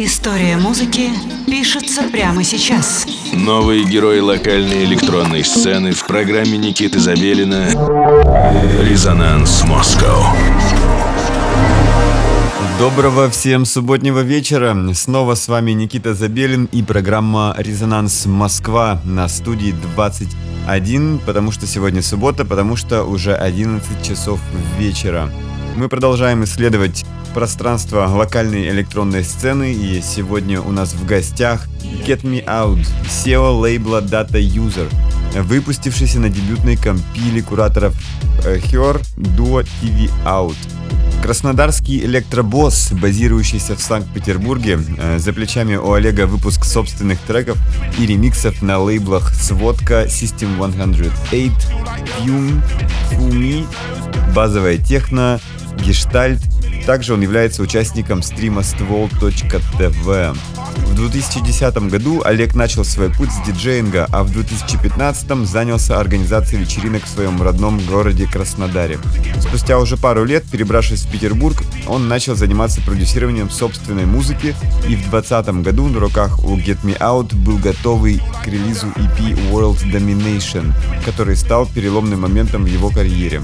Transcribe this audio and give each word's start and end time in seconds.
История 0.00 0.56
музыки 0.56 1.10
пишется 1.44 2.04
прямо 2.04 2.44
сейчас. 2.44 3.04
Новые 3.32 3.82
герои 3.82 4.20
локальной 4.20 4.84
электронной 4.84 5.42
сцены 5.42 5.90
в 5.90 6.06
программе 6.06 6.56
Никиты 6.56 7.00
Забелина 7.00 7.66
«Резонанс 8.80 9.64
Москва». 9.64 10.36
Доброго 12.78 13.28
всем 13.28 13.64
субботнего 13.64 14.20
вечера. 14.20 14.76
Снова 14.94 15.34
с 15.34 15.48
вами 15.48 15.72
Никита 15.72 16.14
Забелин 16.14 16.66
и 16.66 16.84
программа 16.84 17.56
«Резонанс 17.58 18.24
Москва» 18.26 19.00
на 19.02 19.26
студии 19.26 19.74
21, 19.96 21.18
потому 21.26 21.50
что 21.50 21.66
сегодня 21.66 22.02
суббота, 22.02 22.44
потому 22.44 22.76
что 22.76 23.02
уже 23.02 23.34
11 23.34 24.06
часов 24.06 24.38
вечера. 24.78 25.28
Мы 25.78 25.88
продолжаем 25.88 26.42
исследовать 26.42 27.06
пространство 27.34 28.04
локальной 28.08 28.68
электронной 28.68 29.22
сцены, 29.22 29.72
и 29.72 30.02
сегодня 30.02 30.60
у 30.60 30.72
нас 30.72 30.92
в 30.92 31.06
гостях 31.06 31.68
Get 32.04 32.22
Me 32.22 32.44
Out, 32.44 32.84
SEO 33.04 33.60
лейбла 33.60 34.02
Data 34.02 34.40
User, 34.40 34.92
выпустившийся 35.40 36.18
на 36.18 36.30
дебютной 36.30 36.76
компиле 36.76 37.42
кураторов 37.42 37.94
Her 38.44 39.00
Duo 39.16 39.64
TV 39.80 40.10
Out. 40.24 40.56
Краснодарский 41.22 42.04
электробосс, 42.04 42.90
базирующийся 42.90 43.76
в 43.76 43.80
Санкт-Петербурге, 43.80 44.80
э, 44.98 45.18
за 45.20 45.32
плечами 45.32 45.76
у 45.76 45.92
Олега 45.92 46.26
выпуск 46.26 46.64
собственных 46.64 47.20
треков 47.20 47.56
и 48.00 48.06
ремиксов 48.06 48.62
на 48.62 48.80
лейблах 48.80 49.32
Сводка, 49.32 50.06
System 50.06 50.56
108, 50.56 51.12
Fume, 51.30 52.62
Fumi, 53.12 53.66
базовая 54.34 54.78
техно, 54.78 55.38
Гештальт. 55.84 56.40
Также 56.86 57.14
он 57.14 57.20
является 57.20 57.62
участником 57.62 58.22
стрима 58.22 58.62
ствол.тв. 58.62 60.38
В 60.88 60.94
2010 60.94 61.76
году 61.90 62.22
Олег 62.24 62.54
начал 62.54 62.84
свой 62.84 63.10
путь 63.10 63.30
с 63.30 63.46
диджеинга, 63.46 64.08
а 64.10 64.24
в 64.24 64.32
2015 64.32 65.46
занялся 65.46 66.00
организацией 66.00 66.62
вечеринок 66.62 67.04
в 67.04 67.08
своем 67.08 67.40
родном 67.40 67.78
городе 67.86 68.26
Краснодаре. 68.26 68.98
Спустя 69.40 69.78
уже 69.78 69.96
пару 69.96 70.24
лет, 70.24 70.44
перебравшись 70.50 71.02
в 71.02 71.10
Петербург, 71.10 71.62
он 71.86 72.08
начал 72.08 72.34
заниматься 72.34 72.80
продюсированием 72.80 73.50
собственной 73.50 74.06
музыки, 74.06 74.56
и 74.88 74.96
в 74.96 75.10
2020 75.10 75.62
году 75.62 75.88
на 75.88 76.00
руках 76.00 76.42
у 76.44 76.56
Get 76.56 76.78
Me 76.82 76.98
Out 76.98 77.34
был 77.34 77.58
готовый 77.58 78.20
к 78.42 78.46
релизу 78.46 78.86
EP 78.96 79.52
World 79.52 79.78
Domination, 79.92 80.72
который 81.04 81.36
стал 81.36 81.66
переломным 81.66 82.22
моментом 82.22 82.64
в 82.64 82.66
его 82.66 82.90
карьере. 82.90 83.42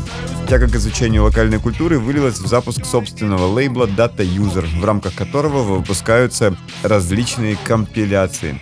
Так 0.48 0.60
как 0.60 0.74
изучение 0.74 1.22
локальной 1.22 1.58
культуры 1.58 1.98
вылилось 1.98 2.38
в 2.38 2.46
запуск 2.46 2.84
собственного 2.84 3.13
лейбла 3.22 3.86
Data 3.86 4.18
User, 4.18 4.66
в 4.80 4.84
рамках 4.84 5.14
которого 5.14 5.62
выпускаются 5.62 6.56
различные 6.82 7.56
компиляции. 7.64 8.60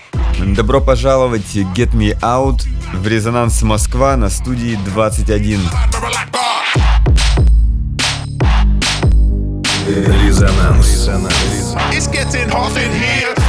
Добро 0.56 0.80
пожаловать 0.80 1.54
Get 1.54 1.92
Me 1.92 2.18
Out 2.20 2.62
в 2.94 3.06
Резонанс 3.06 3.62
Москва 3.62 4.16
на 4.16 4.28
студии 4.28 4.78
21. 4.86 5.60
Резонанс. 9.86 11.08
It's 11.92 12.06
getting 12.08 12.48
hot 12.48 12.76
in 12.76 12.92
here. 12.92 13.41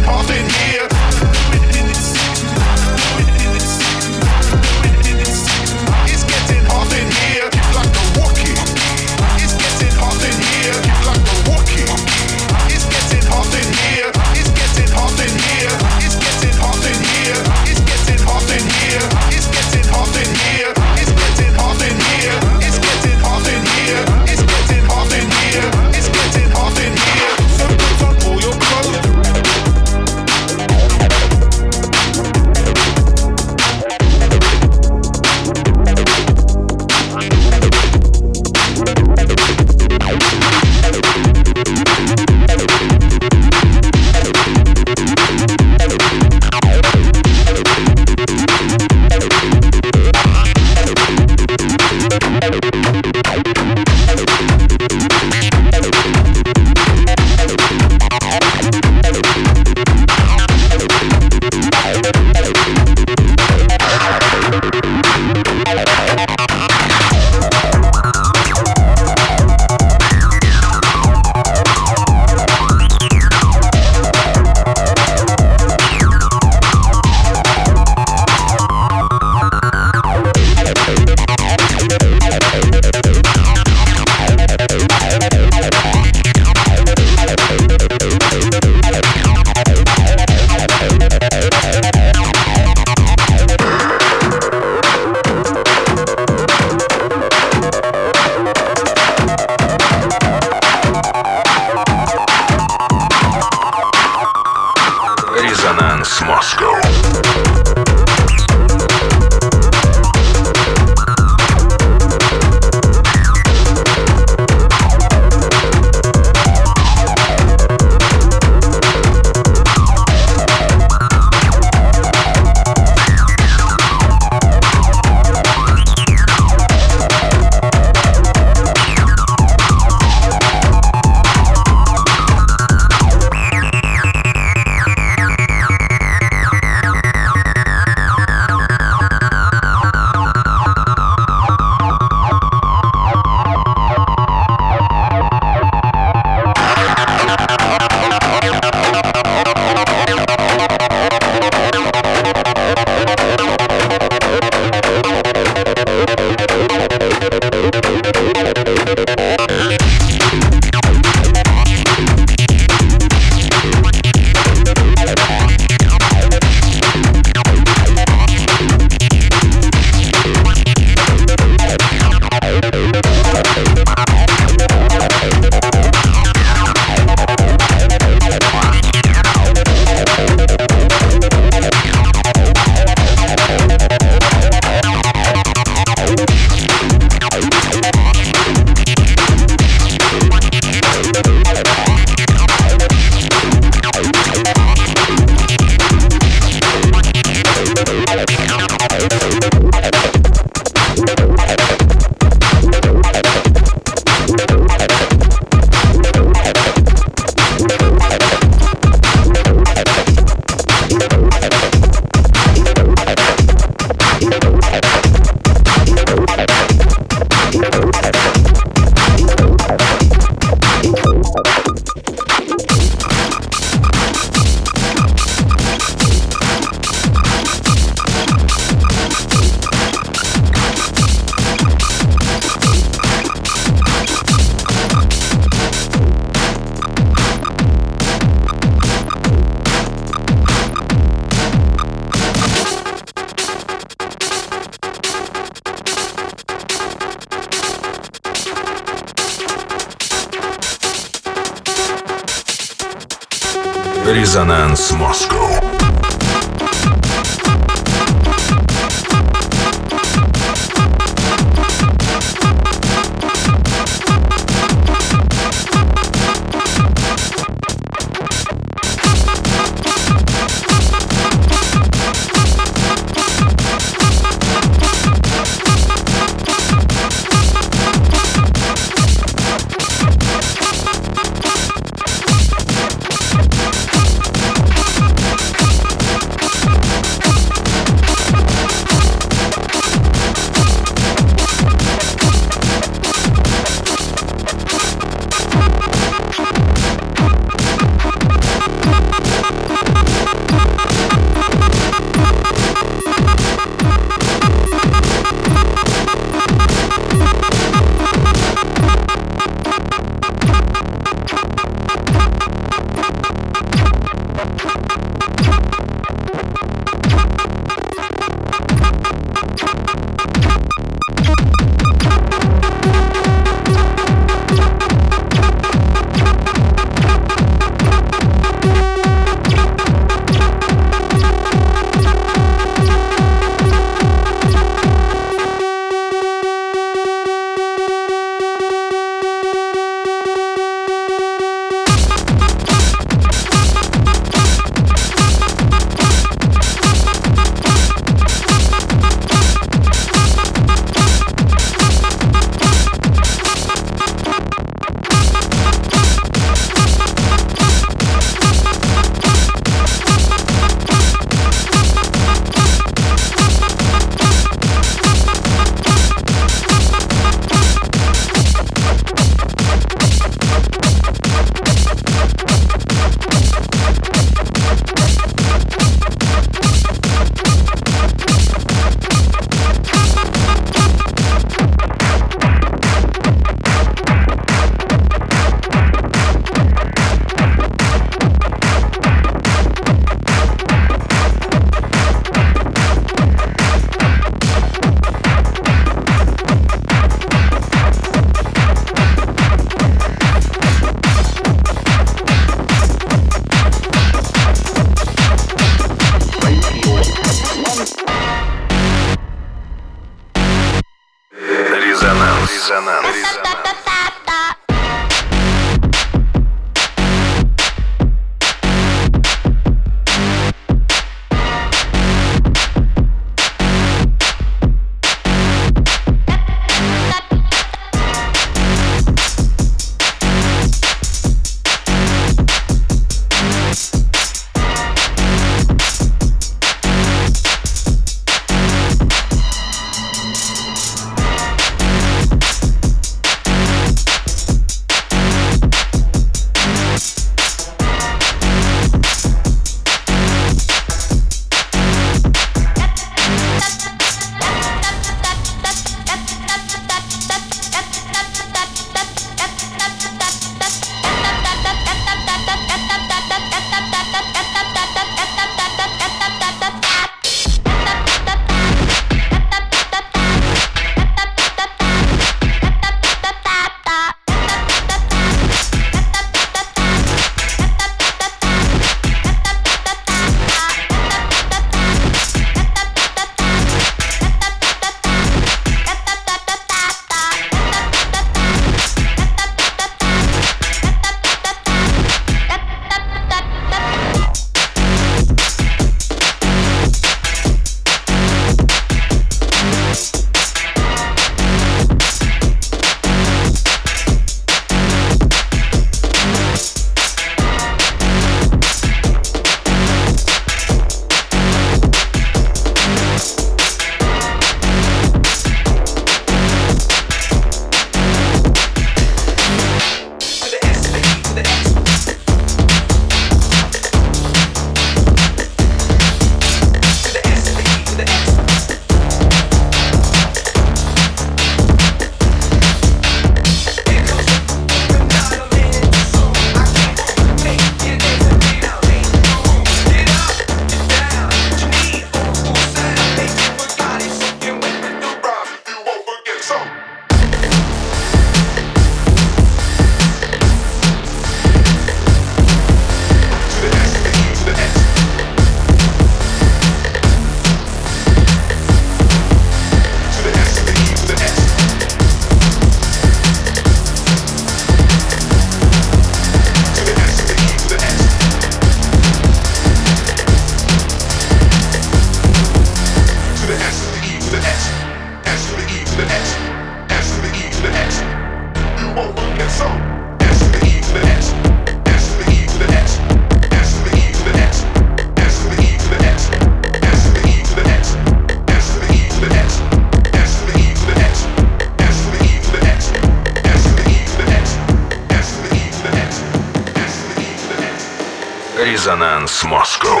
Резонанс 598.64 599.44
Москва. 599.44 600.00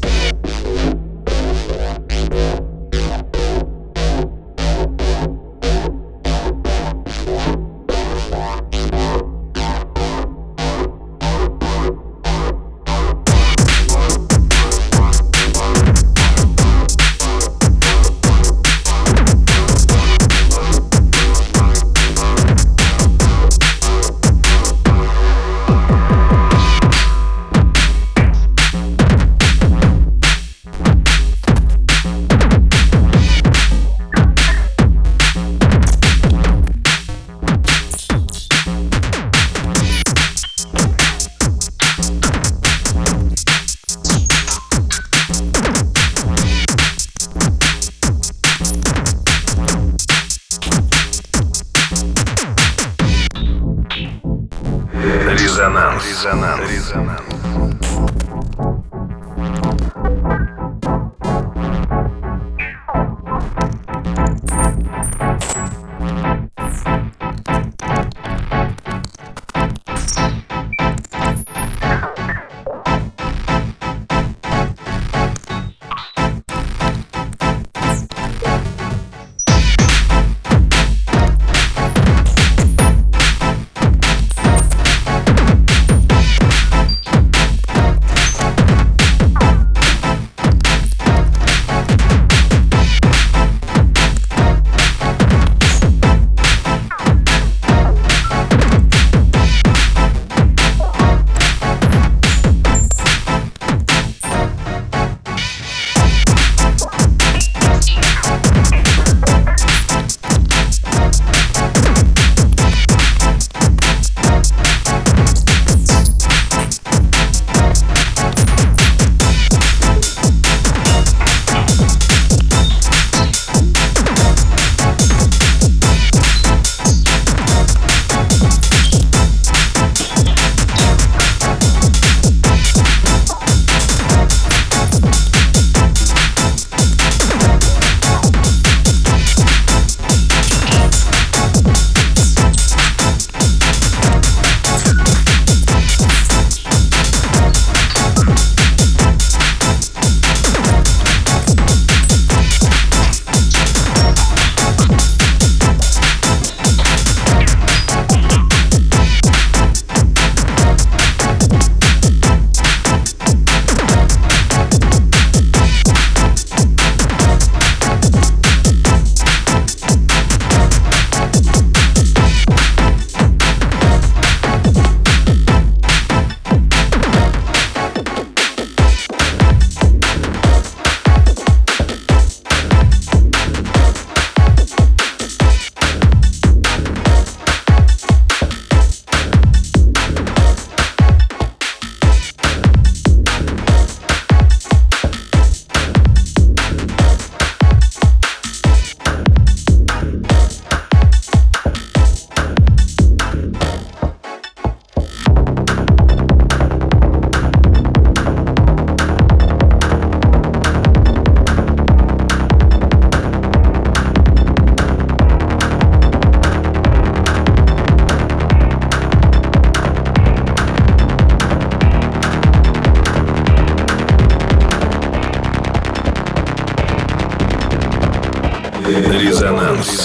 podcast. 0.00 0.55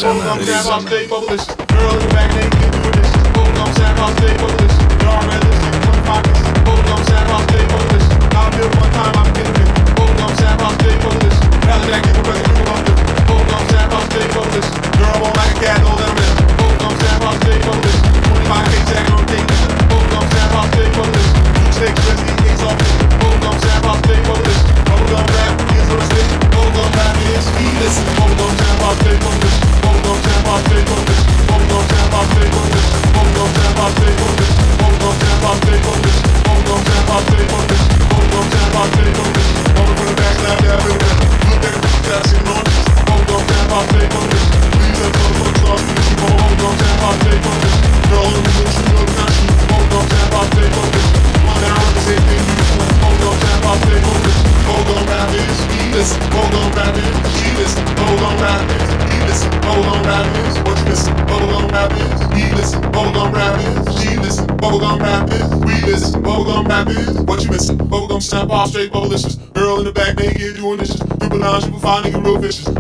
Резонанс. 0.01 0.47
Резонанс. 0.47 0.83
straight 0.85 1.60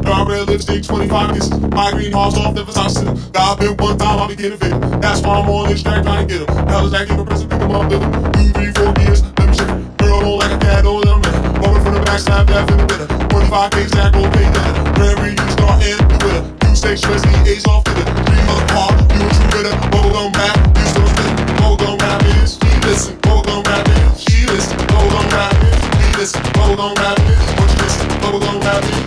red 0.05 0.47
lipstick, 0.47 0.83
25 0.83 1.35
kisses. 1.35 1.59
My 1.71 1.91
green 1.91 2.11
horse 2.11 2.37
off 2.37 2.55
the 2.55 2.63
Versace. 2.63 3.31
God 3.33 3.59
been 3.59 3.75
one 3.77 3.97
time, 3.97 4.19
I'll 4.19 4.27
be 4.27 4.35
getting 4.35 4.57
fit. 4.57 4.71
That's 5.01 5.21
why 5.21 5.39
I'm 5.39 5.49
on 5.49 5.69
this 5.69 5.83
track, 5.83 6.03
trying 6.03 6.27
to 6.27 6.33
get 6.33 6.49
him. 6.49 6.67
Hell 6.67 6.85
is 6.85 6.91
that 6.91 7.07
give 7.07 7.19
a 7.19 7.25
present, 7.25 7.49
pick 7.51 7.61
him 7.61 7.71
up, 7.71 7.89
little. 7.89 8.11
Two, 8.33 8.49
three, 8.55 8.71
four 8.71 8.93
years, 9.03 9.23
let 9.23 9.47
me 9.47 9.53
shake 9.53 9.69
it. 9.69 9.97
Girl, 9.97 10.21
don't 10.21 10.39
like 10.39 10.51
a 10.51 10.59
cat, 10.59 10.83
don't 10.83 11.03
let 11.03 11.15
him 11.15 11.23
in. 11.27 11.61
Moment 11.61 11.83
from 11.83 11.93
the 11.95 12.01
back, 12.01 12.19
slap 12.19 12.47
that 12.47 12.69
in 12.71 12.77
the 12.77 12.85
bitter. 12.85 13.07
25 13.29 13.71
K 13.71 13.87
stack, 13.87 14.13
go 14.13 14.23
pay 14.31 14.47
that. 14.49 14.71
Prairie, 14.95 15.35
you 15.37 15.47
start 15.51 15.77
in 15.83 15.97
the 15.97 16.17
winner. 16.25 16.43
You 16.69 16.75
stay 16.75 16.95
stress, 16.95 17.21
the 17.21 17.33
ace 17.49 17.67
off 17.67 17.83
to 17.85 17.91
the 17.91 18.03
three 18.05 18.43
month 18.47 18.65
part. 18.71 18.93
You 19.13 19.21
a 19.21 19.29
true 19.29 19.49
winner. 19.53 19.75
Bubblegum 19.91 20.33
back, 20.33 20.55
you 20.77 20.85
still 20.87 21.07
spit. 21.07 21.31
Bubblegum 21.59 21.99
rap 22.01 22.23
is, 22.41 22.57
she 22.57 22.71
listen. 22.87 23.13
Bubblegum 23.21 23.65
rap 23.67 23.87
is, 23.87 24.23
she 24.23 24.45
listen. 24.47 24.77
Bubblegum 24.87 25.31
rap 25.31 25.55
is 25.63 25.81
listen, 26.21 26.43
bubblegum 26.53 26.93
rappers, 27.01 27.41
what 27.57 27.69
you 27.73 27.81
listen, 27.81 28.07
bubblegum 28.21 28.61
rappers, 28.61 28.93
he 28.93 29.00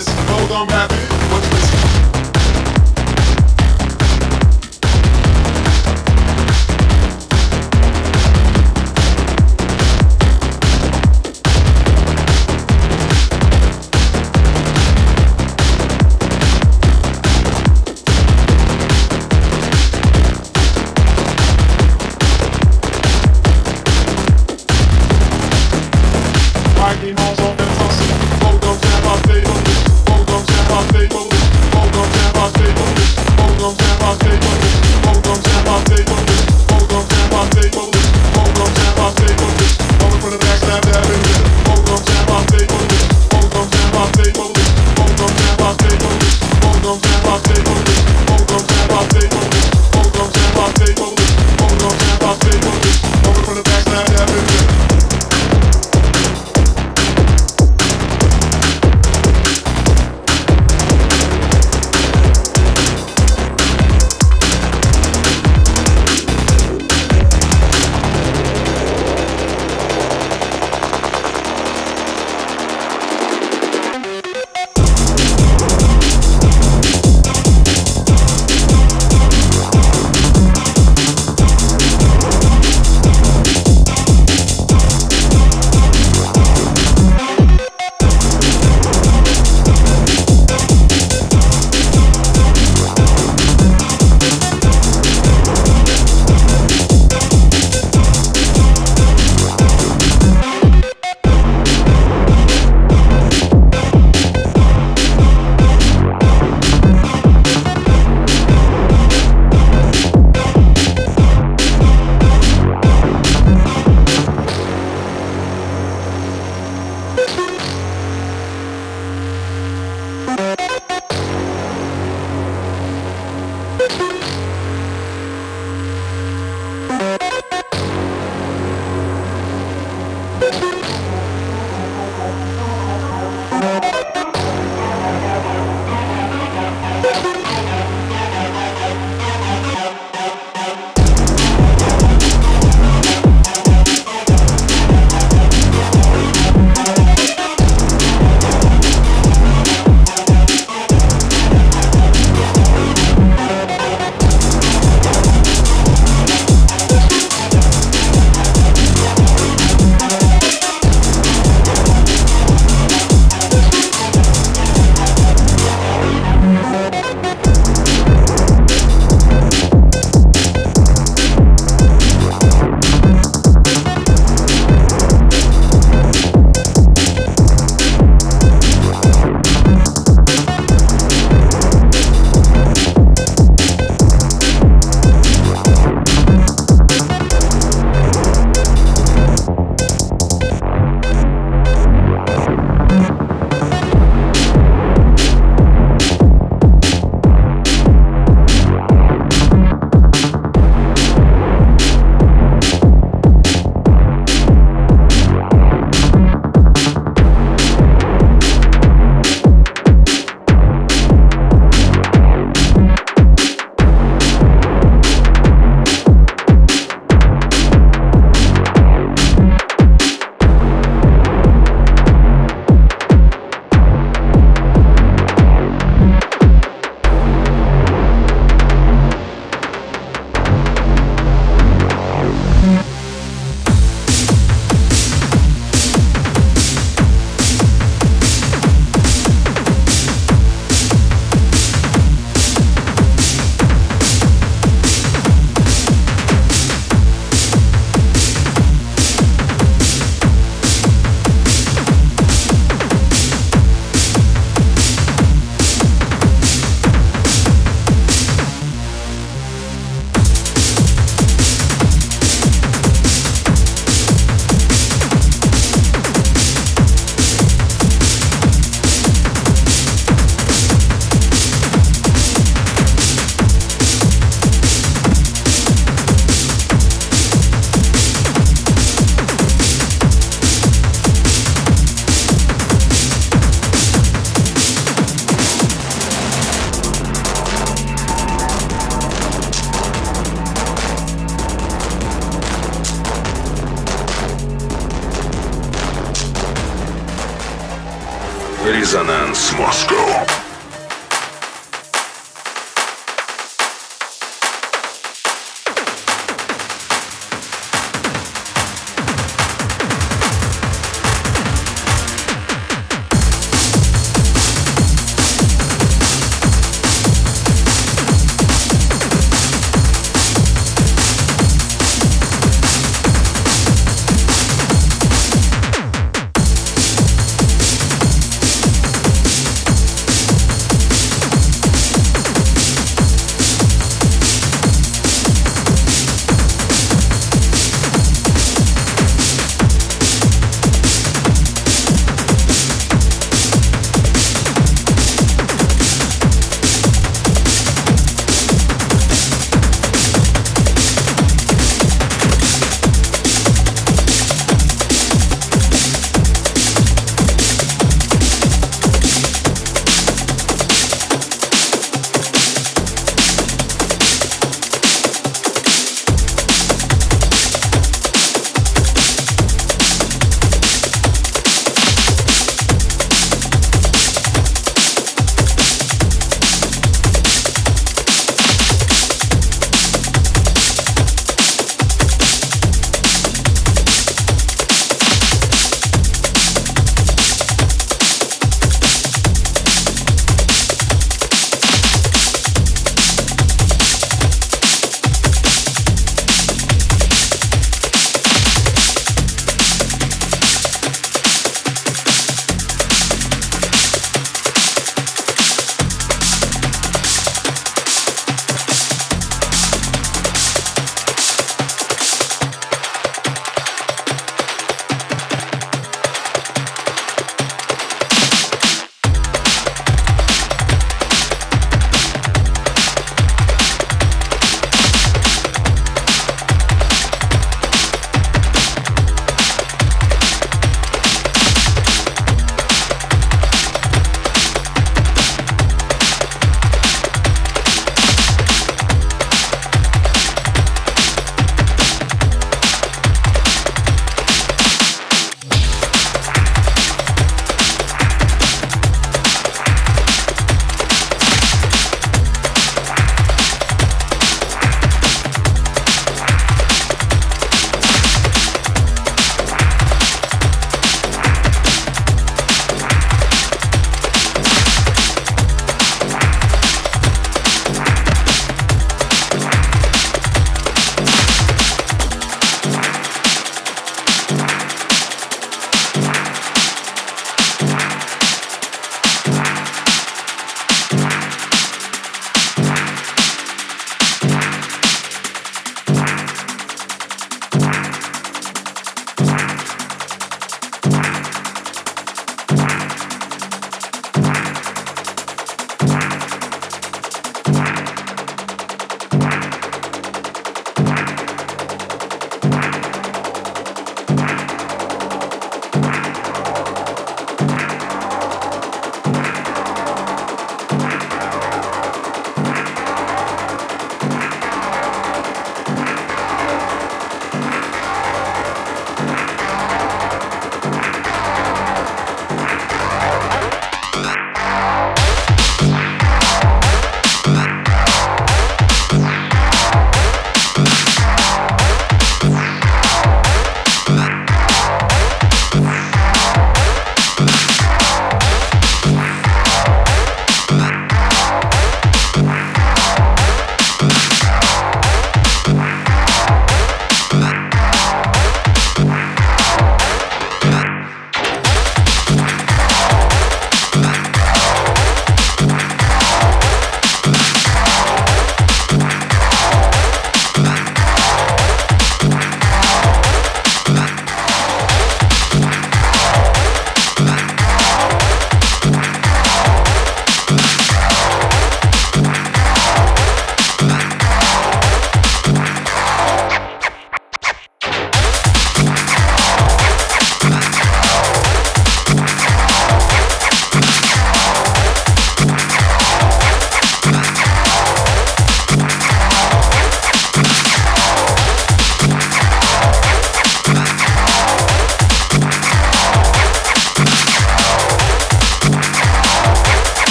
hold 0.00 0.50
on 0.52 0.66
rapping. 0.68 1.11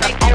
Like 0.00 0.27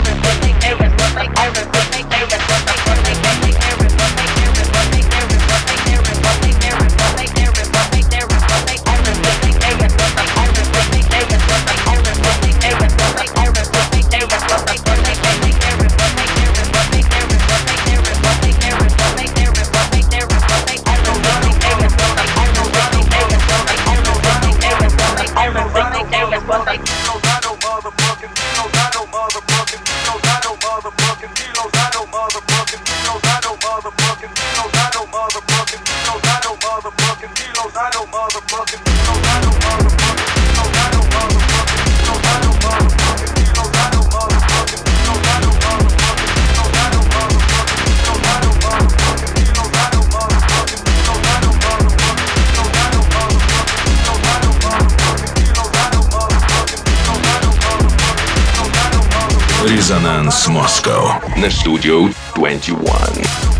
Studio 61.49 62.09
21. 62.35 63.52